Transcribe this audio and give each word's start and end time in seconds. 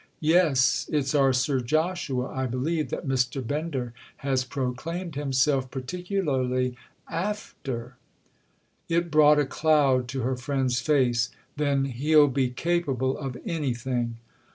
"Yes—it's 0.19 1.13
our 1.13 1.31
Sir 1.31 1.59
Joshua, 1.59 2.27
I 2.33 2.47
believe, 2.47 2.89
that 2.89 3.05
Mr. 3.07 3.45
Bender 3.45 3.93
has 4.25 4.43
proclaimed 4.43 5.13
himself 5.13 5.69
particularly 5.69 6.75
'after.'" 7.07 7.97
It 8.89 9.11
brought 9.11 9.37
a 9.37 9.45
cloud 9.45 10.07
to 10.07 10.21
her 10.21 10.35
friend's 10.35 10.79
face. 10.81 11.29
"Then 11.55 11.85
he'll 11.85 12.29
be 12.29 12.49
capable 12.49 13.15
of 13.15 13.37
anything." 13.45 14.17